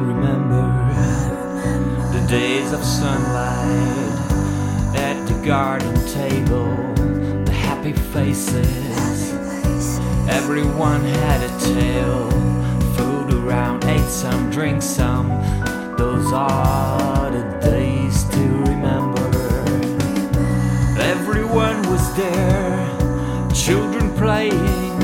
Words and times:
remember, 0.00 0.64
the 2.12 2.26
days 2.26 2.72
of 2.72 2.82
sunlight 2.82 4.16
at 4.96 5.26
the 5.26 5.46
garden 5.46 5.94
table, 6.08 6.74
the 7.44 7.52
happy 7.52 7.92
faces. 7.92 9.30
Everyone 10.28 11.02
had 11.02 11.42
a 11.42 11.74
tale, 11.74 12.30
food 12.96 13.34
around, 13.34 13.84
ate 13.84 14.10
some, 14.10 14.50
drink 14.50 14.80
some. 14.80 15.28
Those 15.96 16.32
are 16.32 17.30
the 17.30 17.58
days 17.60 18.24
to 18.24 18.42
remember. 18.70 19.28
Everyone 20.98 21.82
was 21.90 22.16
there, 22.16 22.88
children 23.52 24.14
playing, 24.16 24.98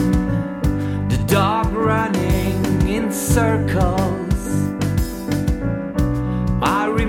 the 1.09 1.23
dog 1.27 1.67
running 1.73 2.89
in 2.89 3.13
circles. 3.13 4.17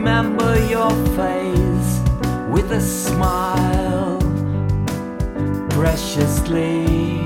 Remember 0.08 0.56
your 0.68 0.90
face 1.18 2.00
with 2.50 2.72
a 2.72 2.80
smile, 2.80 4.18
preciously 5.70 7.20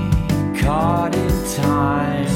caught 0.60 1.14
in 1.14 1.32
time. 1.54 2.26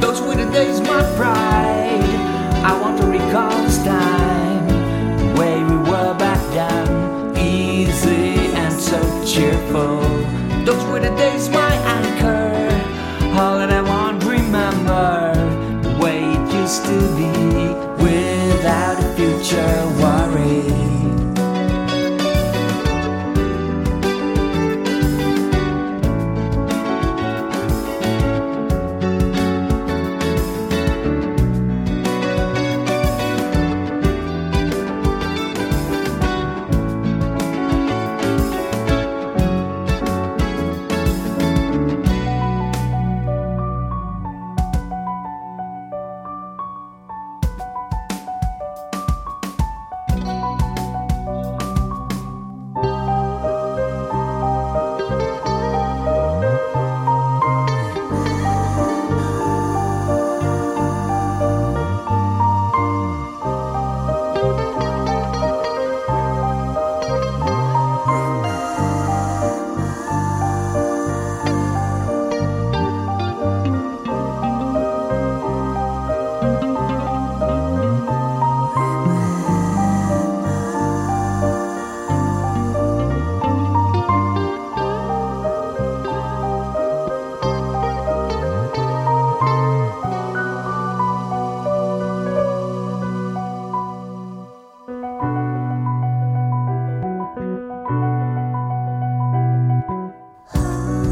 Those 0.00 0.20
were 0.22 0.36
the 0.36 0.48
days, 0.52 0.80
my 0.82 1.02
pride. 1.16 2.04
I 2.64 2.80
want 2.80 3.00
to 3.00 3.06
recall 3.08 3.50
this 3.64 3.78
time, 3.78 4.27
cheerful. 9.38 10.00
Those 10.66 10.84
were 10.90 10.98
the 10.98 11.14
days, 11.16 11.48
my 11.48 11.72
anchor. 11.98 12.50
All 13.40 13.56
that 13.60 13.70
I 13.70 13.82
want 13.82 14.24
remember, 14.24 15.32
the 15.84 15.92
way 16.02 16.18
it 16.36 16.44
used 16.62 16.82
to 16.90 16.98
be, 17.18 17.30
without 18.02 18.96
a 18.98 19.08
future 19.16 19.77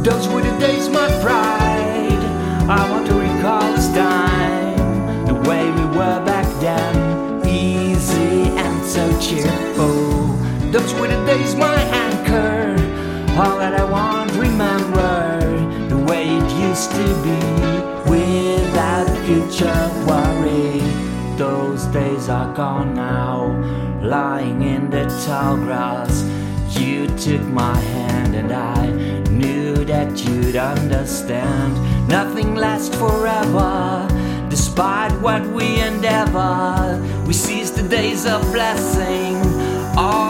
Those 0.06 0.28
were 0.28 0.40
the 0.40 0.56
days, 0.60 0.88
my 0.88 1.08
pride. 1.20 2.22
I 2.70 2.88
want 2.92 3.08
to 3.08 3.14
recall 3.14 3.60
this 3.72 3.88
time, 3.88 5.26
the 5.26 5.34
way 5.34 5.68
we 5.68 5.84
were 5.98 6.24
back 6.24 6.46
then, 6.60 7.44
easy 7.44 8.42
and 8.56 8.84
so 8.84 9.04
cheerful. 9.18 10.28
Those 10.70 10.94
were 10.94 11.08
the 11.08 11.26
days, 11.26 11.56
my 11.56 11.74
anchor. 12.06 12.76
All 13.36 13.58
that 13.58 13.74
I 13.74 13.82
want 13.82 14.30
remember, 14.34 15.40
the 15.88 15.98
way 15.98 16.28
it 16.28 16.50
used 16.52 16.92
to 16.92 17.06
be, 17.26 17.40
without 18.08 19.08
future 19.26 19.90
worry. 20.06 20.82
Those 21.36 21.84
days 21.86 22.28
are 22.28 22.54
gone 22.54 22.94
now, 22.94 23.48
lying 24.04 24.62
in 24.62 24.88
the 24.88 25.06
tall 25.26 25.56
grass. 25.56 26.22
You 26.78 27.08
took 27.16 27.42
my 27.42 27.76
hand 27.76 28.36
and 28.36 28.52
I 28.52 29.05
you'd 30.56 30.62
understand. 30.62 31.74
Nothing 32.08 32.54
lasts 32.54 32.96
forever, 32.96 34.08
despite 34.48 35.12
what 35.20 35.46
we 35.48 35.80
endeavor. 35.80 37.02
We 37.26 37.34
seize 37.34 37.72
the 37.72 37.86
days 37.86 38.24
of 38.26 38.40
blessing, 38.52 39.36
all 39.98 40.25